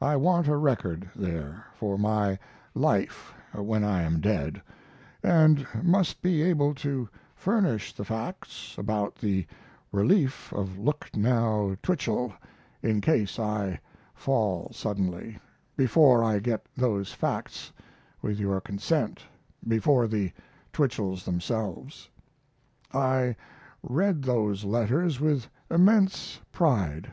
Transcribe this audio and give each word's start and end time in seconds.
I 0.00 0.16
want 0.16 0.48
a 0.48 0.56
record 0.56 1.10
there, 1.14 1.66
for 1.74 1.98
my 1.98 2.38
Life 2.74 3.34
when 3.54 3.84
I 3.84 4.00
am 4.04 4.22
dead, 4.22 4.62
& 5.22 5.82
must 5.82 6.22
be 6.22 6.40
able 6.40 6.72
to 6.76 7.10
furnish 7.34 7.92
the 7.94 8.02
facts 8.06 8.74
about 8.78 9.16
the 9.16 9.46
Relief 9.92 10.50
of 10.54 10.78
Lucknow 10.78 11.76
Twichell 11.82 12.32
in 12.82 13.02
case 13.02 13.38
I 13.38 13.78
fall 14.14 14.70
suddenly, 14.72 15.38
before 15.76 16.24
I 16.24 16.38
get 16.38 16.64
those 16.74 17.12
facts 17.12 17.70
with 18.22 18.40
your 18.40 18.62
consent, 18.62 19.20
before 19.68 20.06
the 20.06 20.32
Twichells 20.72 21.26
themselves. 21.26 22.08
I 22.94 23.36
read 23.82 24.22
those 24.22 24.64
letters 24.64 25.20
with 25.20 25.50
immense 25.70 26.40
pride! 26.50 27.12